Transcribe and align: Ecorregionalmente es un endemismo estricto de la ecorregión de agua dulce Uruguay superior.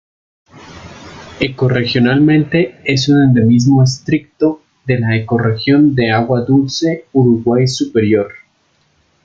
Ecorregionalmente 1.39 2.81
es 2.83 3.07
un 3.07 3.21
endemismo 3.21 3.83
estricto 3.83 4.63
de 4.83 4.99
la 4.99 5.15
ecorregión 5.15 5.93
de 5.93 6.09
agua 6.09 6.41
dulce 6.43 7.05
Uruguay 7.13 7.67
superior. 7.67 8.31